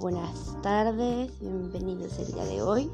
Buenas 0.00 0.60
tardes, 0.60 1.30
bienvenidos 1.38 2.18
el 2.18 2.32
día 2.32 2.44
de 2.44 2.62
hoy. 2.62 2.90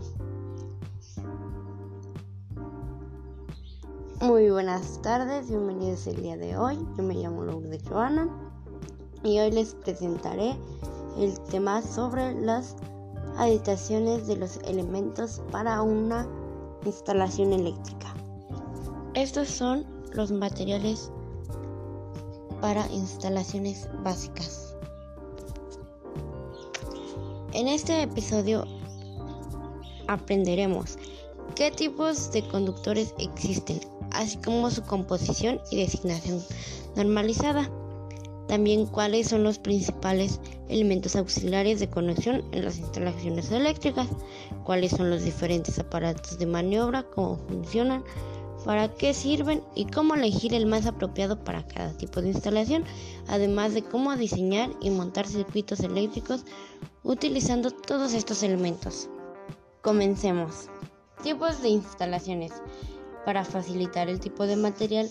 Muy 4.20 4.50
buenas 4.50 5.00
tardes, 5.00 5.48
bienvenidos 5.48 6.06
el 6.06 6.22
día 6.22 6.36
de 6.36 6.58
hoy. 6.58 6.78
Yo 6.98 7.02
me 7.02 7.14
llamo 7.14 7.44
Lourdes 7.44 7.82
Joana 7.88 8.28
y 9.22 9.38
hoy 9.38 9.50
les 9.50 9.74
presentaré 9.76 10.54
el 11.16 11.40
tema 11.44 11.80
sobre 11.80 12.38
las 12.38 12.76
habitaciones 13.38 14.26
de 14.26 14.36
los 14.36 14.58
elementos 14.58 15.40
para 15.50 15.80
una 15.80 16.28
instalación 16.84 17.54
eléctrica. 17.54 18.14
Estos 19.14 19.48
son 19.48 19.86
los 20.12 20.30
materiales 20.32 21.10
para 22.60 22.86
instalaciones 22.88 23.88
básicas. 24.04 24.69
En 27.52 27.66
este 27.66 28.02
episodio 28.02 28.64
aprenderemos 30.06 30.96
qué 31.56 31.72
tipos 31.72 32.30
de 32.30 32.46
conductores 32.46 33.12
existen, 33.18 33.80
así 34.12 34.36
como 34.38 34.70
su 34.70 34.82
composición 34.82 35.60
y 35.72 35.78
designación 35.78 36.40
normalizada. 36.94 37.68
También 38.46 38.86
cuáles 38.86 39.28
son 39.28 39.42
los 39.42 39.58
principales 39.58 40.40
elementos 40.68 41.16
auxiliares 41.16 41.80
de 41.80 41.90
conexión 41.90 42.44
en 42.52 42.64
las 42.64 42.78
instalaciones 42.78 43.50
eléctricas, 43.50 44.06
cuáles 44.64 44.92
son 44.92 45.10
los 45.10 45.24
diferentes 45.24 45.76
aparatos 45.80 46.38
de 46.38 46.46
maniobra, 46.46 47.02
cómo 47.02 47.36
funcionan, 47.48 48.04
para 48.64 48.94
qué 48.94 49.12
sirven 49.12 49.62
y 49.74 49.86
cómo 49.86 50.14
elegir 50.14 50.54
el 50.54 50.66
más 50.66 50.86
apropiado 50.86 51.42
para 51.42 51.66
cada 51.66 51.92
tipo 51.96 52.20
de 52.22 52.28
instalación, 52.28 52.84
además 53.26 53.74
de 53.74 53.82
cómo 53.82 54.14
diseñar 54.16 54.70
y 54.80 54.90
montar 54.90 55.26
circuitos 55.26 55.80
eléctricos 55.80 56.44
utilizando 57.02 57.70
todos 57.70 58.12
estos 58.12 58.42
elementos. 58.42 59.08
Comencemos. 59.82 60.68
Tipos 61.22 61.62
de 61.62 61.70
instalaciones. 61.70 62.52
Para 63.24 63.44
facilitar 63.44 64.08
el 64.08 64.20
tipo 64.20 64.46
de 64.46 64.56
material 64.56 65.10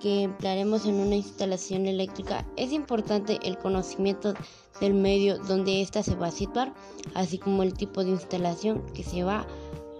que 0.00 0.22
emplearemos 0.22 0.86
en 0.86 0.96
una 0.96 1.14
instalación 1.14 1.86
eléctrica, 1.86 2.46
es 2.56 2.72
importante 2.72 3.38
el 3.42 3.58
conocimiento 3.58 4.34
del 4.80 4.94
medio 4.94 5.38
donde 5.38 5.80
ésta 5.80 6.02
se 6.02 6.14
va 6.14 6.28
a 6.28 6.30
situar, 6.30 6.74
así 7.14 7.38
como 7.38 7.62
el 7.62 7.74
tipo 7.74 8.02
de 8.02 8.10
instalación 8.10 8.82
que 8.92 9.02
se 9.02 9.22
va 9.22 9.46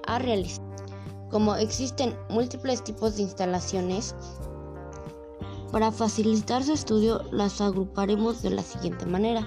a 0.07 0.19
realizar. 0.19 0.65
Como 1.31 1.55
existen 1.57 2.17
múltiples 2.29 2.85
tipos 2.85 3.17
de 3.17 3.23
instalaciones, 3.23 4.15
para 5.73 5.91
facilitar 5.91 6.63
su 6.63 6.73
estudio 6.73 7.23
las 7.33 7.61
agruparemos 7.61 8.43
de 8.43 8.51
la 8.51 8.63
siguiente 8.63 9.07
manera. 9.07 9.47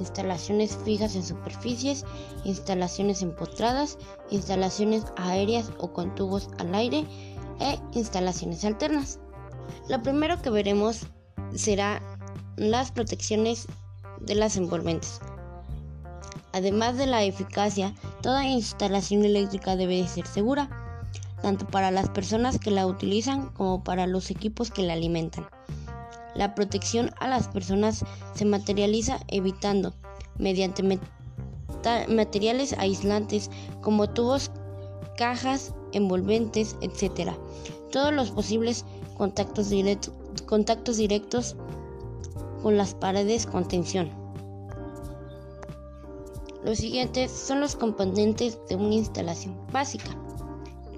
Instalaciones 0.00 0.78
fijas 0.82 1.14
en 1.14 1.22
superficies, 1.22 2.06
instalaciones 2.44 3.20
empotradas, 3.20 3.98
instalaciones 4.30 5.04
aéreas 5.16 5.70
o 5.78 5.92
con 5.92 6.14
tubos 6.14 6.48
al 6.58 6.74
aire 6.74 7.04
e 7.60 7.78
instalaciones 7.92 8.64
alternas. 8.64 9.20
Lo 9.88 10.02
primero 10.02 10.40
que 10.40 10.48
veremos 10.48 11.02
será 11.54 12.00
las 12.56 12.90
protecciones 12.90 13.66
de 14.20 14.34
las 14.34 14.56
envolventes. 14.56 15.20
Además 16.52 16.96
de 16.96 17.06
la 17.06 17.22
eficacia, 17.22 17.94
toda 18.22 18.48
instalación 18.48 19.24
eléctrica 19.24 19.76
debe 19.76 20.08
ser 20.08 20.26
segura 20.26 20.68
tanto 21.42 21.66
para 21.66 21.90
las 21.90 22.08
personas 22.08 22.58
que 22.58 22.70
la 22.70 22.86
utilizan 22.86 23.50
como 23.50 23.84
para 23.84 24.06
los 24.06 24.30
equipos 24.30 24.70
que 24.70 24.82
la 24.82 24.94
alimentan. 24.94 25.46
La 26.40 26.54
protección 26.54 27.10
a 27.20 27.28
las 27.28 27.48
personas 27.48 28.02
se 28.34 28.46
materializa 28.46 29.20
evitando, 29.28 29.92
mediante 30.38 30.82
materiales 32.08 32.72
aislantes 32.78 33.50
como 33.82 34.08
tubos, 34.08 34.50
cajas, 35.18 35.74
envolventes, 35.92 36.76
etc., 36.80 37.32
todos 37.92 38.14
los 38.14 38.30
posibles 38.30 38.86
contactos, 39.18 39.68
directos 39.68 41.56
con 42.62 42.78
las 42.78 42.94
paredes 42.94 43.44
con 43.44 43.68
tensión. 43.68 44.08
Los 46.64 46.78
siguientes 46.78 47.30
son 47.30 47.60
los 47.60 47.76
componentes 47.76 48.58
de 48.70 48.76
una 48.76 48.94
instalación 48.94 49.60
básica 49.70 50.16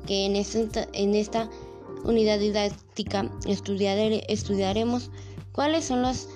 que 0.06 0.24
en 0.24 0.36
esta 1.16 1.50
unidad 2.04 2.38
didáctica 2.38 3.28
estudiaremos 3.44 5.10
cuáles 5.52 5.84
son 5.84 6.02
los 6.02 6.28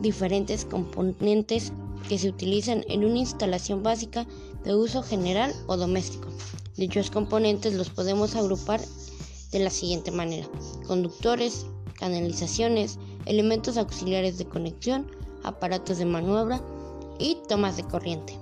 diferentes 0.00 0.64
componentes 0.64 1.72
que 2.08 2.18
se 2.18 2.28
utilizan 2.28 2.84
en 2.88 3.04
una 3.04 3.18
instalación 3.18 3.82
básica 3.82 4.26
de 4.64 4.74
uso 4.74 5.02
general 5.02 5.54
o 5.66 5.76
doméstico. 5.76 6.28
Dichos 6.76 7.10
componentes 7.10 7.74
los 7.74 7.90
podemos 7.90 8.36
agrupar 8.36 8.80
de 9.50 9.58
la 9.58 9.70
siguiente 9.70 10.10
manera. 10.10 10.46
Conductores, 10.86 11.66
canalizaciones, 11.94 12.98
elementos 13.26 13.76
auxiliares 13.76 14.38
de 14.38 14.46
conexión, 14.46 15.10
aparatos 15.42 15.98
de 15.98 16.04
maniobra 16.04 16.60
y 17.18 17.36
tomas 17.48 17.76
de 17.76 17.84
corriente. 17.84 18.38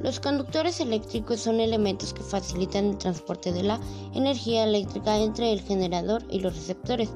Los 0.00 0.18
conductores 0.18 0.80
eléctricos 0.80 1.40
son 1.40 1.60
elementos 1.60 2.14
que 2.14 2.22
facilitan 2.22 2.86
el 2.86 2.98
transporte 2.98 3.52
de 3.52 3.62
la 3.62 3.80
energía 4.14 4.64
eléctrica 4.64 5.18
entre 5.18 5.52
el 5.52 5.60
generador 5.60 6.24
y 6.30 6.40
los 6.40 6.56
receptores. 6.56 7.10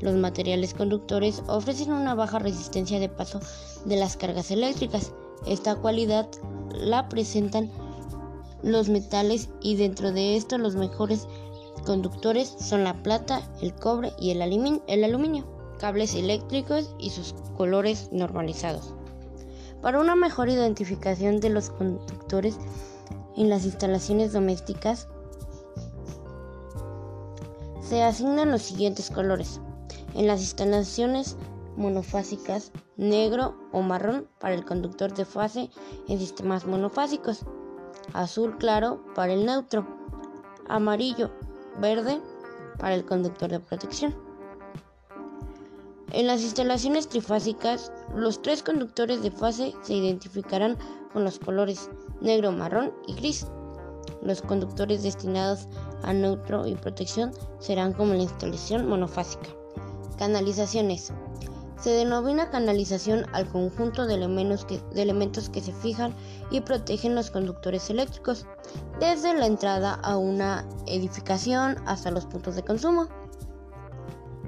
Los 0.00 0.14
materiales 0.14 0.74
conductores 0.74 1.42
ofrecen 1.46 1.92
una 1.92 2.14
baja 2.14 2.38
resistencia 2.38 3.00
de 3.00 3.08
paso 3.08 3.40
de 3.84 3.96
las 3.96 4.16
cargas 4.16 4.50
eléctricas. 4.50 5.12
Esta 5.46 5.76
cualidad 5.76 6.28
la 6.74 7.08
presentan 7.08 7.70
los 8.62 8.88
metales 8.88 9.48
y 9.60 9.76
dentro 9.76 10.12
de 10.12 10.36
esto 10.36 10.58
los 10.58 10.76
mejores 10.76 11.26
conductores 11.84 12.54
son 12.58 12.84
la 12.84 13.02
plata, 13.02 13.42
el 13.62 13.74
cobre 13.74 14.12
y 14.18 14.30
el, 14.30 14.42
aluminio, 14.42 15.46
cables 15.78 16.14
eléctricos 16.14 16.94
y 16.98 17.10
sus 17.10 17.34
colores 17.56 18.08
normalizados. 18.12 18.94
Para 19.82 20.00
una 20.00 20.16
mejor 20.16 20.48
identificación 20.48 21.38
de 21.40 21.50
los 21.50 21.70
conductores 21.70 22.58
en 23.36 23.48
las 23.48 23.64
instalaciones 23.64 24.32
domésticas, 24.32 25.08
se 27.80 28.02
asignan 28.02 28.50
los 28.50 28.62
siguientes 28.62 29.10
colores. 29.10 29.60
En 30.16 30.26
las 30.26 30.40
instalaciones 30.40 31.36
monofásicas, 31.76 32.72
negro 32.96 33.54
o 33.70 33.82
marrón 33.82 34.26
para 34.40 34.54
el 34.54 34.64
conductor 34.64 35.12
de 35.12 35.26
fase 35.26 35.68
en 36.08 36.18
sistemas 36.18 36.64
monofásicos, 36.64 37.40
azul 38.14 38.56
claro 38.56 39.04
para 39.14 39.34
el 39.34 39.44
neutro, 39.44 39.86
amarillo, 40.68 41.30
verde 41.82 42.18
para 42.78 42.94
el 42.94 43.04
conductor 43.04 43.50
de 43.50 43.60
protección. 43.60 44.16
En 46.12 46.26
las 46.26 46.40
instalaciones 46.40 47.08
trifásicas, 47.08 47.92
los 48.14 48.40
tres 48.40 48.62
conductores 48.62 49.22
de 49.22 49.30
fase 49.30 49.74
se 49.82 49.92
identificarán 49.92 50.78
con 51.12 51.24
los 51.24 51.38
colores 51.38 51.90
negro, 52.22 52.52
marrón 52.52 52.90
y 53.06 53.16
gris. 53.16 53.46
Los 54.22 54.40
conductores 54.40 55.02
destinados 55.02 55.68
a 56.02 56.14
neutro 56.14 56.66
y 56.66 56.74
protección 56.74 57.32
serán 57.58 57.92
como 57.92 58.14
la 58.14 58.22
instalación 58.22 58.88
monofásica. 58.88 59.50
Canalizaciones. 60.18 61.12
Se 61.80 61.90
denomina 61.90 62.50
canalización 62.50 63.26
al 63.32 63.46
conjunto 63.48 64.06
de 64.06 64.14
elementos, 64.14 65.50
que, 65.50 65.60
se 65.60 65.72
fijan 65.74 66.14
y 66.50 66.62
protegen 66.62 67.14
los 67.14 67.30
conductores 67.30 67.90
eléctricos, 67.90 68.46
desde 68.98 69.34
la 69.34 69.46
entrada 69.46 69.92
a 69.92 70.16
una 70.16 70.66
edificación 70.86 71.76
hasta 71.86 72.10
los 72.10 72.24
puntos 72.24 72.56
de 72.56 72.62
consumo. 72.62 73.08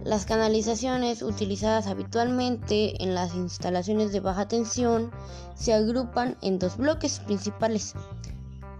Las 0.05 0.25
canalizaciones 0.25 1.21
utilizadas 1.21 1.87
habitualmente 1.87 3.03
en 3.03 3.15
las 3.15 3.35
instalaciones 3.35 4.11
de 4.13 4.21
baja 4.21 4.49
tensión 4.49 5.11
se 5.55 5.75
agrupan 5.75 6.39
en 6.41 6.59
dos 6.59 6.79
bloques 6.79 7.19
principales, 7.19 7.93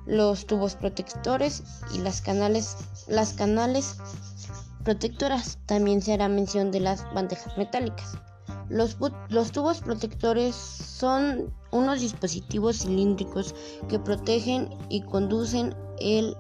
los 0.07 0.47
tubos 0.47 0.75
protectores 0.75 1.63
y 1.93 1.99
las 1.99 2.23
canales 2.23 2.77
protectoras. 4.85 5.59
También 5.67 6.03
se 6.03 6.13
hará 6.15 6.29
mención 6.29 6.71
de 6.71 6.81
las 6.81 7.05
bandejas 7.15 7.57
metálicas. 7.57 8.19
Los, 8.69 8.97
los, 9.31 9.53
tubos 9.53 9.81
protectores 9.81 10.55
son 10.55 11.53
unos 11.71 12.01
dispositivos 12.01 12.81
cilíndricos 12.81 13.55
que 13.89 13.99
protegen 13.99 14.69
y 14.91 15.01
conducen 15.03 15.75
el 16.01 16.37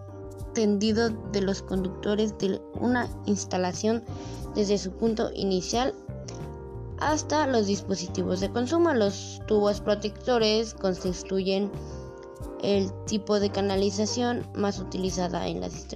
tendido 0.54 1.08
de 1.32 1.40
los 1.40 1.62
conductores 1.62 2.36
de 2.38 2.60
una 2.74 3.08
instalación 3.26 4.04
desde 4.54 4.76
su 4.76 4.92
punto 4.92 5.30
inicial 5.34 5.94
hasta 7.00 7.46
los 7.46 7.66
dispositivos 7.66 8.40
de 8.40 8.50
consumo. 8.50 8.92
Los 8.92 9.40
tubos 9.46 9.80
protectores 9.80 10.74
constituyen 10.74 11.70
el 12.62 12.90
tipo 13.06 13.40
de 13.40 13.50
canalización 13.50 14.46
más 14.54 14.80
utilizada 14.80 15.46
en 15.46 15.60
las 15.60 15.86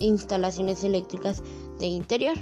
instalaciones 0.00 0.84
eléctricas 0.84 1.42
de 1.78 1.86
interior. 1.86 2.36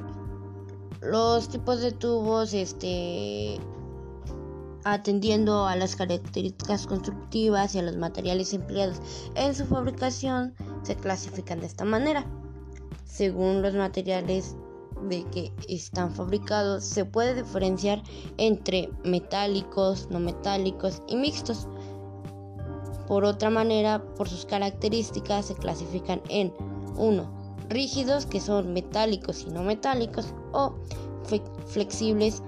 Los 1.03 1.49
tipos 1.49 1.81
de 1.81 1.93
tubos 1.93 2.55
este, 2.55 3.59
atendiendo 4.85 5.67
a 5.67 5.77
las 5.77 5.97
características 5.97 6.87
constructivas 6.87 7.75
y 7.75 7.81
a 7.81 7.83
los 7.83 7.97
materiales 7.97 8.55
empleados 8.55 9.01
en 9.35 9.55
su 9.55 9.67
fabricación, 9.67 10.55
se 10.83 10.97
clasifican 10.97 11.61
de 11.61 11.67
esta 11.67 11.85
manera. 11.85 12.25
Según 13.05 13.63
los 13.63 13.75
materiales 13.75 14.57
de 15.09 15.25
que 15.25 15.53
están 15.69 16.13
fabricados, 16.13 16.85
se 16.85 17.05
puede 17.05 17.35
diferenciar 17.35 18.03
entre 18.39 18.91
metálicos, 19.05 20.09
no 20.11 20.21
metálicos 20.21 21.03
y 21.09 21.17
mixtos. 21.17 21.69
Por 23.07 23.25
otra 23.25 23.51
manera, 23.51 24.03
por 24.15 24.29
sus 24.29 24.47
características 24.47 25.47
se 25.47 25.55
clasifican 25.55 26.23
en 26.29 26.53
1. 26.97 27.46
Rígidos, 27.69 28.27
que 28.27 28.41
son 28.41 28.73
metálicos 28.73 29.43
y 29.43 29.51
no 29.51 29.63
metálicos, 29.63 30.33
o 30.53 30.75
flexibles, 31.67 32.43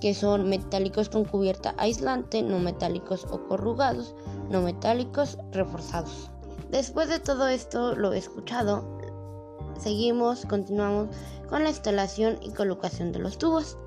que 0.00 0.14
son 0.14 0.48
metálicos 0.48 1.08
con 1.08 1.24
cubierta 1.24 1.74
aislante, 1.78 2.42
no 2.42 2.58
metálicos 2.58 3.26
o 3.30 3.46
corrugados, 3.46 4.14
no 4.50 4.60
metálicos 4.62 5.38
reforzados. 5.52 6.30
Después 6.70 7.08
de 7.08 7.20
todo 7.20 7.48
esto 7.48 7.94
lo 7.94 8.12
he 8.12 8.18
escuchado, 8.18 8.84
seguimos, 9.78 10.44
continuamos 10.46 11.08
con 11.48 11.62
la 11.62 11.70
instalación 11.70 12.38
y 12.42 12.50
colocación 12.50 13.12
de 13.12 13.20
los 13.20 13.38
tubos. 13.38 13.78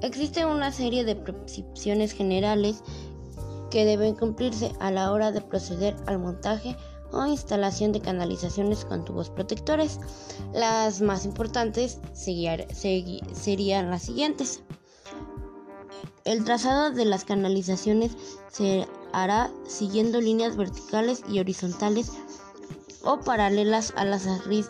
Existe 0.00 0.46
una 0.46 0.70
serie 0.70 1.04
de 1.04 1.16
prescripciones 1.16 2.12
generales 2.12 2.82
que 3.70 3.84
deben 3.84 4.14
cumplirse 4.14 4.72
a 4.78 4.90
la 4.90 5.10
hora 5.10 5.32
de 5.32 5.40
proceder 5.40 5.96
al 6.06 6.20
montaje 6.20 6.76
o 7.12 7.26
instalación 7.26 7.92
de 7.92 8.00
canalizaciones 8.00 8.84
con 8.84 9.04
tubos 9.04 9.30
protectores. 9.30 10.00
Las 10.52 11.00
más 11.00 11.24
importantes 11.24 12.00
serían 12.12 13.90
las 13.90 14.02
siguientes. 14.02 14.62
El 16.24 16.44
trazado 16.44 16.90
de 16.90 17.04
las 17.04 17.24
canalizaciones 17.24 18.12
se 18.50 18.86
hará 19.12 19.50
siguiendo 19.66 20.20
líneas 20.20 20.56
verticales 20.56 21.22
y 21.28 21.40
horizontales 21.40 22.12
o 23.02 23.20
paralelas 23.20 23.92
a 23.96 24.04
las, 24.04 24.26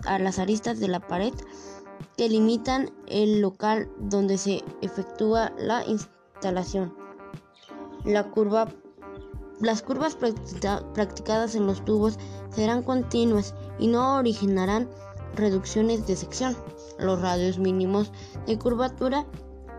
a 0.07 0.19
las 0.19 0.39
aristas 0.39 0.79
de 0.79 0.89
la 0.89 1.01
pared 1.01 1.35
que 2.17 2.29
limitan 2.29 2.91
el 3.07 3.41
local 3.41 3.91
donde 3.99 4.39
se 4.39 4.63
efectúa 4.83 5.53
la 5.59 5.85
instalación. 5.87 6.95
La 8.05 8.31
curva 8.31 8.69
las 9.61 9.83
curvas 9.83 10.17
practicadas 10.17 11.55
en 11.55 11.67
los 11.67 11.85
tubos 11.85 12.19
serán 12.51 12.83
continuas 12.83 13.55
y 13.79 13.89
no 13.89 14.17
originarán 14.17 14.89
reducciones 15.35 16.07
de 16.07 16.17
sección. 16.17 16.57
Los 16.99 17.21
radios 17.21 17.59
mínimos 17.59 18.13
de 18.47 18.59
curvatura 18.59 19.27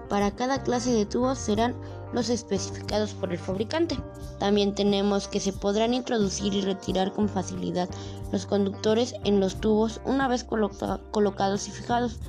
para 0.09 0.35
cada 0.35 0.63
clase 0.63 0.91
de 0.91 1.05
tubos 1.05 1.37
serán 1.37 1.75
los 2.13 2.29
especificados 2.29 3.13
por 3.13 3.31
el 3.31 3.37
fabricante. 3.37 3.97
También 4.39 4.73
tenemos 4.73 5.27
que 5.27 5.39
se 5.39 5.53
podrán 5.53 5.93
introducir 5.93 6.53
y 6.53 6.61
retirar 6.61 7.13
con 7.13 7.29
facilidad 7.29 7.89
los 8.31 8.45
conductores 8.45 9.15
en 9.23 9.39
los 9.39 9.61
tubos 9.61 10.01
una 10.05 10.27
vez 10.27 10.43
colocados 10.43 11.67
y 11.67 11.71
fijados, 11.71 12.19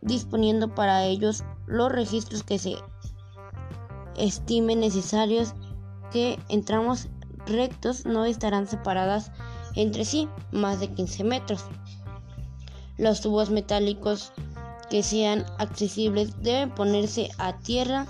disponiendo 0.00 0.74
para 0.74 1.04
ellos 1.04 1.44
los 1.66 1.90
registros 1.90 2.42
que 2.42 2.58
se 2.58 2.76
estimen 4.16 4.80
necesarios 4.80 5.54
que 6.12 6.38
en 6.48 6.64
tramos 6.64 7.08
rectos 7.46 8.06
no 8.06 8.24
estarán 8.24 8.66
separadas 8.66 9.30
entre 9.74 10.04
sí 10.04 10.28
más 10.50 10.80
de 10.80 10.88
15 10.88 11.24
metros. 11.24 11.64
Los 12.98 13.20
tubos 13.20 13.50
metálicos 13.50 14.32
que 14.90 15.02
sean 15.02 15.44
accesibles 15.58 16.42
deben 16.42 16.70
ponerse 16.70 17.30
a 17.38 17.58
tierra 17.58 18.06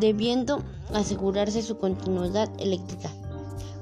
debiendo 0.00 0.62
asegurarse 0.94 1.62
su 1.62 1.78
continuidad 1.78 2.50
eléctrica. 2.58 3.10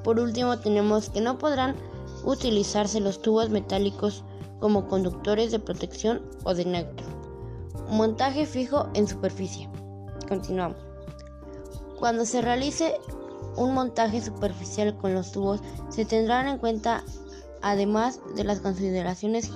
Por 0.02 0.18
último 0.18 0.58
tenemos 0.58 1.08
que 1.10 1.20
no 1.20 1.38
podrán 1.38 1.76
utilizarse 2.24 3.00
los 3.00 3.22
tubos 3.22 3.50
metálicos 3.50 4.24
como 4.60 4.88
conductores 4.88 5.50
de 5.50 5.58
protección 5.58 6.22
o 6.44 6.54
de 6.54 6.64
neutro. 6.64 7.06
Montaje 7.88 8.46
fijo 8.46 8.88
en 8.94 9.06
superficie. 9.08 9.68
Continuamos. 10.28 10.91
Cuando 12.02 12.24
se 12.24 12.42
realice 12.42 13.00
un 13.54 13.74
montaje 13.74 14.20
superficial 14.20 14.98
con 14.98 15.14
los 15.14 15.30
tubos, 15.30 15.60
se 15.88 16.04
tendrán 16.04 16.48
en 16.48 16.58
cuenta, 16.58 17.04
además 17.60 18.18
de 18.34 18.42
las 18.42 18.58
consideraciones 18.58 19.52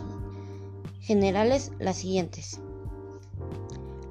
generales, 1.00 1.72
las 1.80 1.96
siguientes. 1.96 2.60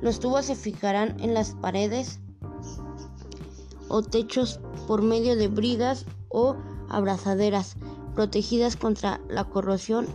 Los 0.01 0.19
tubos 0.19 0.47
se 0.47 0.55
fijarán 0.55 1.17
en 1.21 1.33
las 1.33 1.51
paredes 1.51 2.19
o 3.87 4.01
techos 4.01 4.59
por 4.85 5.01
medio 5.01 5.37
de 5.37 5.47
bridas 5.47 6.05
o 6.27 6.57
abrazaderas 6.89 7.77
protegidas 8.15 8.75
contra 8.75 9.21
la 9.29 9.45
corrosión 9.45 10.07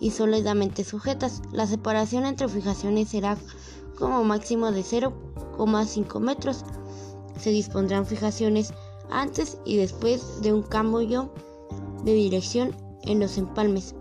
y 0.00 0.10
sólidamente 0.10 0.84
sujetas. 0.84 1.40
La 1.50 1.66
separación 1.66 2.26
entre 2.26 2.46
fijaciones 2.46 3.08
será 3.08 3.38
como 3.98 4.22
máximo 4.22 4.70
de 4.70 4.82
0,5 4.82 6.20
metros 6.20 6.62
se 7.44 7.50
dispondrán 7.50 8.06
fijaciones 8.06 8.72
antes 9.10 9.58
y 9.66 9.76
después 9.76 10.40
de 10.40 10.50
un 10.50 10.62
cambio 10.62 11.30
de 12.02 12.14
dirección 12.14 12.74
en 13.02 13.20
los 13.20 13.36
empalmes 13.36 13.94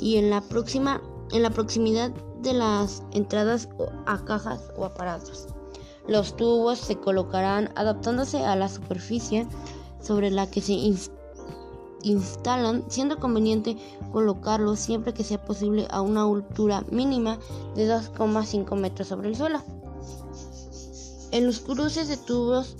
y 0.00 0.16
en 0.16 0.28
la 0.28 0.40
próxima 0.40 1.00
en 1.30 1.42
la 1.42 1.50
proximidad 1.50 2.10
de 2.42 2.52
las 2.52 3.04
entradas 3.12 3.68
a 4.06 4.24
cajas 4.24 4.72
o 4.76 4.84
aparatos. 4.84 5.46
Los 6.08 6.36
tubos 6.36 6.80
se 6.80 6.96
colocarán 6.96 7.70
adaptándose 7.76 8.44
a 8.44 8.56
la 8.56 8.68
superficie 8.68 9.46
sobre 10.00 10.32
la 10.32 10.50
que 10.50 10.60
se 10.60 10.72
instalan, 12.02 12.82
siendo 12.88 13.20
conveniente 13.20 13.76
colocarlos 14.10 14.80
siempre 14.80 15.14
que 15.14 15.22
sea 15.22 15.40
posible 15.40 15.86
a 15.90 16.00
una 16.00 16.22
altura 16.24 16.82
mínima 16.90 17.38
de 17.76 17.88
2,5 17.88 18.74
metros 18.74 19.06
sobre 19.06 19.28
el 19.28 19.36
suelo. 19.36 19.60
En 21.32 21.46
los 21.46 21.60
cruces 21.60 22.08
de 22.08 22.16
tubos 22.16 22.76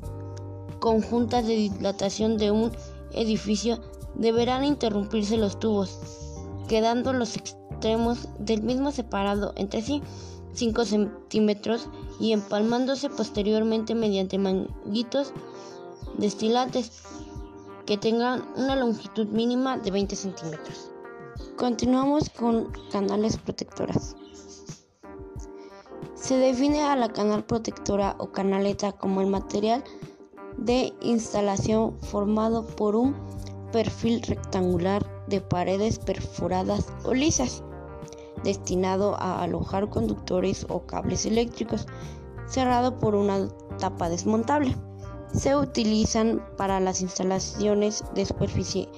conjuntas 0.80 1.46
de 1.46 1.54
dilatación 1.54 2.36
de 2.36 2.50
un 2.50 2.72
edificio 3.12 3.80
deberán 4.14 4.64
interrumpirse 4.64 5.36
los 5.36 5.60
tubos, 5.60 5.98
quedando 6.68 7.12
los 7.12 7.36
extremos 7.36 8.28
del 8.38 8.62
mismo 8.62 8.90
separado 8.90 9.52
entre 9.56 9.82
sí 9.82 10.02
5 10.54 10.84
centímetros 10.84 11.88
y 12.18 12.32
empalmándose 12.32 13.08
posteriormente 13.08 13.94
mediante 13.94 14.38
manguitos 14.38 15.32
destilantes 16.18 17.02
que 17.86 17.96
tengan 17.96 18.44
una 18.56 18.76
longitud 18.76 19.26
mínima 19.28 19.78
de 19.78 19.90
20 19.90 20.16
centímetros. 20.16 20.90
Continuamos 21.56 22.28
con 22.30 22.72
canales 22.90 23.36
protectoras. 23.38 24.16
Se 26.20 26.36
define 26.36 26.82
a 26.82 26.96
la 26.96 27.08
canal 27.08 27.44
protectora 27.44 28.14
o 28.18 28.30
canaleta 28.30 28.92
como 28.92 29.22
el 29.22 29.28
material 29.28 29.82
de 30.58 30.92
instalación 31.00 31.98
formado 31.98 32.66
por 32.66 32.94
un 32.94 33.16
perfil 33.72 34.20
rectangular 34.22 35.02
de 35.28 35.40
paredes 35.40 35.98
perforadas 35.98 36.92
o 37.04 37.14
lisas, 37.14 37.64
destinado 38.44 39.16
a 39.18 39.42
alojar 39.42 39.88
conductores 39.88 40.66
o 40.68 40.82
cables 40.82 41.24
eléctricos, 41.24 41.86
cerrado 42.46 42.98
por 42.98 43.14
una 43.14 43.48
tapa 43.78 44.10
desmontable. 44.10 44.76
Se 45.32 45.56
utilizan 45.56 46.44
para 46.58 46.80
las 46.80 47.00
instalaciones 47.00 48.04
de 48.14 48.26
superficie 48.26 48.90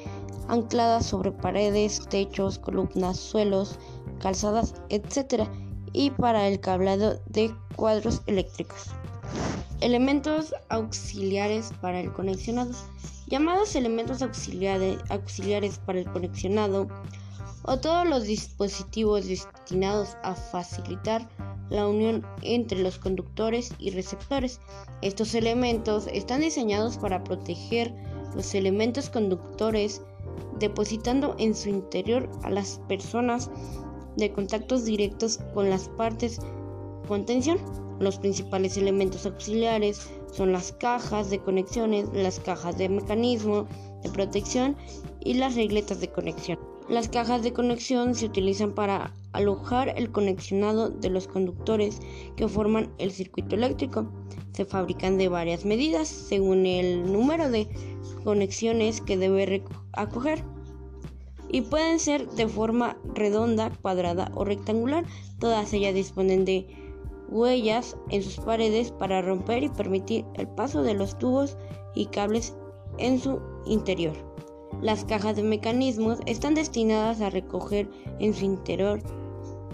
ancladas 0.48 1.06
sobre 1.06 1.30
paredes, 1.30 2.04
techos, 2.08 2.58
columnas, 2.58 3.16
suelos, 3.16 3.78
calzadas, 4.18 4.74
etc 4.88 5.48
y 5.92 6.10
para 6.10 6.48
el 6.48 6.60
cableado 6.60 7.20
de 7.26 7.54
cuadros 7.76 8.22
eléctricos. 8.26 8.90
Elementos 9.80 10.54
auxiliares 10.68 11.72
para 11.80 12.00
el 12.00 12.12
conexionado. 12.12 12.72
Llamados 13.26 13.74
elementos 13.74 14.22
auxiliares, 14.22 14.98
auxiliares 15.08 15.78
para 15.78 16.00
el 16.00 16.10
conexionado 16.12 16.88
o 17.64 17.78
todos 17.78 18.06
los 18.06 18.24
dispositivos 18.24 19.26
destinados 19.26 20.16
a 20.22 20.34
facilitar 20.34 21.28
la 21.70 21.88
unión 21.88 22.26
entre 22.42 22.82
los 22.82 22.98
conductores 22.98 23.72
y 23.78 23.90
receptores. 23.90 24.60
Estos 25.00 25.34
elementos 25.34 26.06
están 26.12 26.40
diseñados 26.40 26.98
para 26.98 27.24
proteger 27.24 27.94
los 28.34 28.54
elementos 28.54 29.08
conductores 29.10 30.02
depositando 30.58 31.34
en 31.38 31.54
su 31.54 31.68
interior 31.68 32.30
a 32.42 32.50
las 32.50 32.80
personas 32.88 33.50
de 34.16 34.32
contactos 34.32 34.84
directos 34.84 35.38
con 35.54 35.70
las 35.70 35.88
partes 35.90 36.40
con 37.08 37.24
tensión. 37.26 37.58
Los 38.00 38.18
principales 38.18 38.76
elementos 38.76 39.26
auxiliares 39.26 40.08
son 40.32 40.52
las 40.52 40.72
cajas 40.72 41.30
de 41.30 41.38
conexiones, 41.38 42.08
las 42.12 42.40
cajas 42.40 42.78
de 42.78 42.88
mecanismo 42.88 43.66
de 44.02 44.10
protección 44.10 44.76
y 45.20 45.34
las 45.34 45.54
regletas 45.54 46.00
de 46.00 46.08
conexión. 46.08 46.58
Las 46.88 47.08
cajas 47.08 47.42
de 47.42 47.52
conexión 47.52 48.14
se 48.14 48.26
utilizan 48.26 48.72
para 48.74 49.14
alojar 49.32 49.94
el 49.96 50.10
conexionado 50.10 50.88
de 50.90 51.10
los 51.10 51.28
conductores 51.28 52.00
que 52.36 52.48
forman 52.48 52.92
el 52.98 53.12
circuito 53.12 53.54
eléctrico. 53.54 54.10
Se 54.52 54.64
fabrican 54.64 55.16
de 55.16 55.28
varias 55.28 55.64
medidas 55.64 56.08
según 56.08 56.66
el 56.66 57.10
número 57.12 57.50
de 57.50 57.68
conexiones 58.24 59.00
que 59.00 59.16
debe 59.16 59.64
acoger 59.92 60.44
y 61.52 61.60
pueden 61.60 62.00
ser 62.00 62.28
de 62.30 62.48
forma 62.48 62.96
redonda, 63.14 63.70
cuadrada 63.82 64.32
o 64.34 64.44
rectangular. 64.44 65.04
Todas 65.38 65.72
ellas 65.72 65.94
disponen 65.94 66.44
de 66.44 66.66
huellas 67.28 67.96
en 68.10 68.22
sus 68.22 68.38
paredes 68.38 68.90
para 68.90 69.22
romper 69.22 69.62
y 69.62 69.68
permitir 69.68 70.24
el 70.34 70.48
paso 70.48 70.82
de 70.82 70.94
los 70.94 71.16
tubos 71.18 71.56
y 71.94 72.06
cables 72.06 72.56
en 72.98 73.20
su 73.20 73.40
interior. 73.66 74.14
Las 74.80 75.04
cajas 75.04 75.36
de 75.36 75.42
mecanismos 75.42 76.18
están 76.26 76.54
destinadas 76.54 77.20
a 77.20 77.30
recoger 77.30 77.88
en 78.18 78.34
su 78.34 78.44
interior 78.44 79.00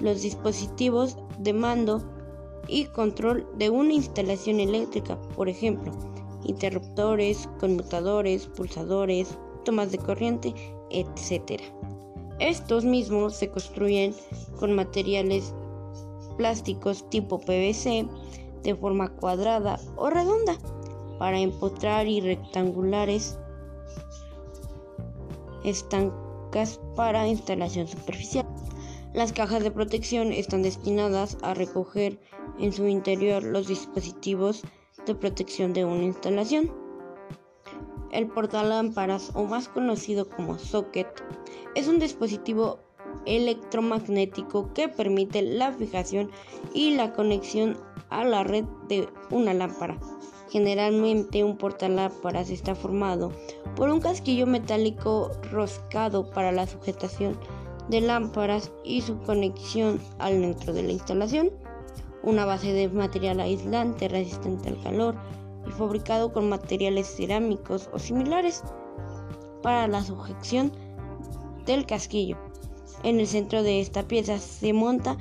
los 0.01 0.23
dispositivos 0.23 1.17
de 1.39 1.53
mando 1.53 2.03
y 2.67 2.85
control 2.87 3.47
de 3.57 3.71
una 3.71 3.95
instalación 3.95 4.61
eléctrica, 4.61 5.19
por 5.35 5.49
ejemplo, 5.49 5.93
interruptores, 6.45 7.49
conmutadores, 7.59 8.47
pulsadores, 8.49 9.39
tomas 9.65 9.93
de 9.93 9.99
corriente, 9.99 10.55
etc. 10.91 11.61
Estos 12.39 12.85
mismos 12.85 13.35
se 13.35 13.51
construyen 13.51 14.15
con 14.59 14.73
materiales 14.73 15.55
plásticos 16.37 17.09
tipo 17.11 17.39
PVC 17.41 18.07
de 18.63 18.75
forma 18.75 19.09
cuadrada 19.09 19.79
o 19.97 20.09
redonda 20.09 20.57
para 21.19 21.39
empotrar 21.39 22.07
y 22.07 22.21
rectangulares 22.21 23.39
estancas 25.65 26.81
para 26.95 27.27
instalación 27.27 27.89
superficial. 27.89 28.47
Las 29.15 29.33
cajas 29.33 29.63
de 29.63 29.71
protección 29.71 30.33
están 30.33 30.63
destinadas 30.63 31.39
a 31.43 31.55
recoger 31.55 32.21
en 32.59 32.73
su 32.73 32.87
interior 32.87 33.43
los 33.43 33.67
dispositivos 33.67 34.63
de 35.07 35.15
protección 35.15 35.73
de 35.73 35.85
una 35.85 36.05
instalación. 36.05 36.71
El 38.11 38.27
portalámparas, 38.27 39.33
o 39.35 39.45
más 39.45 39.69
conocido 39.69 40.29
como 40.29 40.59
socket, 40.59 41.09
es 41.75 41.89
un 41.89 41.99
dispositivo 41.99 42.79
electromagnético 43.27 44.73
que 44.73 44.89
permite 44.89 45.43
la 45.43 45.73
fijación 45.73 46.31
y 46.73 46.95
la 46.95 47.13
conexión 47.13 47.77
a 48.11 48.25
la 48.25 48.45
red 48.45 48.65
de 48.89 49.09
una 49.31 49.53
lámpara. 49.53 49.99
Generalmente 50.51 51.45
un 51.45 51.59
portalámparas 51.59 52.49
está 52.49 52.75
formado 52.75 53.33
por 53.77 53.91
un 53.91 54.01
casquillo 54.01 54.47
metálico 54.47 55.31
roscado 55.53 56.31
para 56.31 56.53
la 56.53 56.67
sujetación 56.67 57.39
de 57.91 58.01
lámparas 58.01 58.73
y 58.85 59.03
su 59.03 59.19
conexión 59.21 60.01
al 60.19 60.41
dentro 60.41 60.73
de 60.73 60.83
la 60.83 60.93
instalación, 60.93 61.51
una 62.23 62.47
base 62.47 62.73
de 62.73 62.89
material 62.89 63.41
aislante 63.41 64.09
resistente 64.09 64.71
al 64.71 64.83
calor 64.83 65.17
y 65.67 65.71
fabricado 65.71 66.33
con 66.33 66.49
materiales 66.49 67.07
cerámicos 67.07 67.91
o 67.93 67.99
similares 67.99 68.63
para 69.63 69.89
la 69.89 70.03
sujeción 70.03 70.73
del 71.67 71.87
casquillo. 71.87 72.37
En 73.03 73.21
el 73.21 73.27
centro 73.27 73.63
de 73.63 73.81
esta 73.81 74.03
pieza 74.09 74.39
se 74.39 74.73
monta 74.73 75.17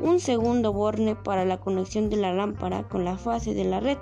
un 0.00 0.20
segundo 0.20 0.72
borne 0.72 1.14
para 1.14 1.44
la 1.44 1.58
conexión 1.58 2.10
de 2.10 2.16
la 2.16 2.32
lámpara 2.32 2.88
con 2.88 3.04
la 3.04 3.16
fase 3.16 3.54
de 3.54 3.64
la 3.64 3.80
red, 3.80 3.98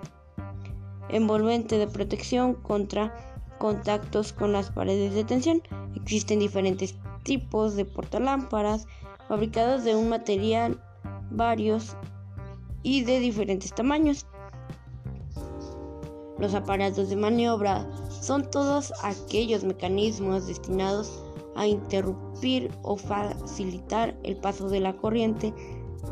envolvente 1.08 1.78
de 1.78 1.86
protección 1.86 2.54
contra 2.54 3.14
contactos 3.58 4.32
con 4.32 4.52
las 4.52 4.70
paredes 4.70 5.14
de 5.14 5.24
tensión. 5.24 5.62
Existen 5.94 6.38
diferentes 6.40 6.96
tipos 7.22 7.76
de 7.76 7.84
portalámparas 7.84 8.86
fabricados 9.28 9.84
de 9.84 9.94
un 9.94 10.08
material 10.08 10.82
varios 11.30 11.96
y 12.82 13.04
de 13.04 13.20
diferentes 13.20 13.74
tamaños. 13.74 14.26
Los 16.38 16.54
aparatos 16.54 17.08
de 17.08 17.16
maniobra 17.16 17.88
son 18.08 18.50
todos 18.50 18.92
aquellos 19.02 19.64
mecanismos 19.64 20.46
destinados 20.46 21.22
a 21.54 21.66
interrumpir 21.66 22.70
o 22.82 22.96
facilitar 22.96 24.16
el 24.24 24.36
paso 24.36 24.68
de 24.68 24.80
la 24.80 24.96
corriente 24.96 25.54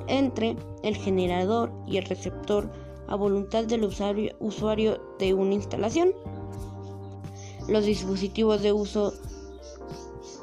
entre 0.06 0.56
el 0.82 0.96
generador 0.96 1.72
y 1.86 1.96
el 1.96 2.04
receptor 2.04 2.70
a 3.08 3.16
voluntad 3.16 3.64
del 3.64 3.84
usuario, 3.84 5.00
de 5.18 5.34
una 5.34 5.54
instalación. 5.54 6.12
Los 7.68 7.84
dispositivos 7.84 8.62
de 8.62 8.72
uso 8.72 9.12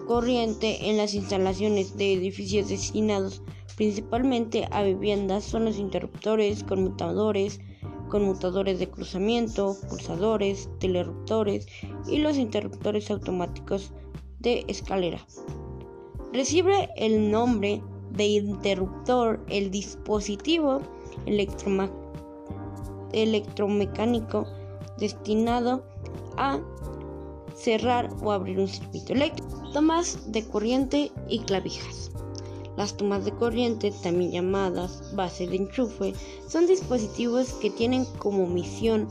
corriente 0.08 0.90
en 0.90 0.98
las 0.98 1.14
instalaciones 1.14 1.96
de 1.98 2.14
edificios 2.14 2.70
destinados 2.70 3.42
principalmente 3.76 4.68
a 4.72 4.84
viviendas 4.84 5.46
son 5.46 5.66
los 5.66 5.78
interruptores, 5.78 6.64
conmutadores, 6.64 7.62
conmutadores 8.10 8.80
de 8.80 8.90
cruzamiento, 8.90 9.78
pulsadores, 9.88 10.70
teleruptores 10.80 11.68
y 12.08 12.18
los 12.18 12.38
interruptores 12.38 13.10
automáticos 13.10 13.94
de 14.40 14.66
escalera. 14.68 15.26
Recibe 16.34 16.90
el 16.98 17.32
nombre 17.32 17.82
de 18.12 18.26
interruptor 18.26 19.44
el 19.50 19.72
dispositivo 19.72 20.82
electromecánico 23.12 24.46
destinado 24.98 25.84
a 26.38 26.60
cerrar 27.56 28.10
o 28.22 28.32
abrir 28.32 28.60
un 28.60 28.68
circuito 28.68 29.14
eléctrico. 29.14 29.62
Tomas 29.74 30.32
de 30.32 30.48
corriente 30.48 31.12
y 31.28 31.40
clavijas. 31.40 32.12
Las 32.80 32.96
tomas 32.96 33.26
de 33.26 33.34
corriente, 33.34 33.92
también 33.92 34.32
llamadas 34.32 35.14
base 35.14 35.46
de 35.46 35.58
enchufe, 35.58 36.14
son 36.48 36.66
dispositivos 36.66 37.52
que 37.56 37.70
tienen 37.70 38.06
como 38.20 38.48
misión 38.48 39.10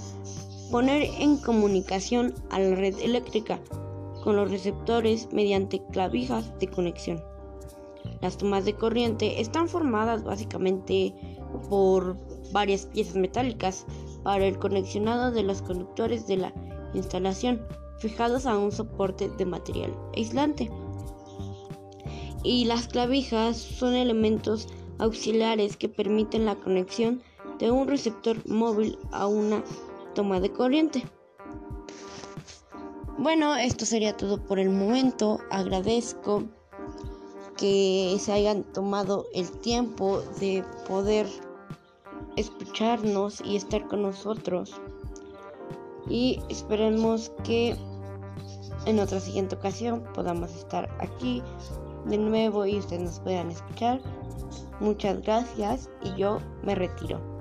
poner 0.70 1.02
en 1.18 1.37
comunicación 1.37 2.32
a 2.48 2.60
la 2.60 2.75
red 2.76 2.98
eléctrica 2.98 3.60
con 4.25 4.37
los 4.37 4.50
receptores 4.50 5.28
mediante 5.34 5.84
clavijas 5.92 6.58
de 6.58 6.68
conexión. 6.68 7.22
Las 8.22 8.38
tomas 8.38 8.64
de 8.64 8.72
corriente 8.72 9.38
están 9.38 9.68
formadas 9.68 10.25
básicamente 10.25 11.14
por 11.68 12.16
varias 12.52 12.87
piezas 12.87 13.16
metálicas 13.16 13.84
para 14.22 14.46
el 14.46 14.58
conexionado 14.58 15.30
de 15.30 15.42
los 15.42 15.60
conductores 15.60 16.26
de 16.26 16.38
la 16.38 16.54
instalación 16.94 17.60
fijados 17.98 18.46
a 18.46 18.56
un 18.56 18.72
soporte 18.72 19.28
de 19.28 19.44
material 19.44 19.94
aislante. 20.16 20.70
Y 22.42 22.64
las 22.64 22.88
clavijas 22.88 23.57
son 23.57 23.95
elementos 23.95 24.68
auxiliares 24.99 25.76
que 25.76 25.88
permiten 25.88 26.45
la 26.45 26.57
conexión 26.57 27.23
de 27.59 27.71
un 27.71 27.88
receptor 27.88 28.37
móvil 28.49 28.99
a 29.12 29.26
una 29.26 29.62
toma 30.14 30.40
de 30.40 30.52
corriente. 30.52 31.04
Bueno, 33.18 33.57
esto 33.57 33.85
sería 33.85 34.16
todo 34.16 34.38
por 34.45 34.59
el 34.61 34.71
momento. 34.71 35.40
Agradezco 35.50 36.45
que 37.57 38.16
se 38.21 38.33
hayan 38.33 38.62
tomado 38.73 39.26
el 39.35 39.50
tiempo 39.61 40.21
de 40.38 40.64
poder 40.87 41.26
escucharnos 42.37 43.40
y 43.45 43.57
estar 43.57 43.87
con 43.88 44.02
nosotros. 44.02 44.80
Y 46.09 46.40
esperemos 46.49 47.33
que 47.42 47.76
en 48.87 49.00
otra 49.00 49.18
siguiente 49.18 49.57
ocasión 49.57 50.04
podamos 50.14 50.54
estar 50.54 50.88
aquí 51.00 51.42
de 52.09 52.19
nuevo 52.19 52.67
y 52.67 52.79
ustedes 52.79 53.03
nos 53.03 53.21
puedan 53.21 53.50
escuchar. 53.50 54.00
Muchas 54.81 55.21
gracias 55.23 55.91
y 56.03 56.15
yo 56.17 56.38
me 56.62 56.75
retiro. 56.75 57.38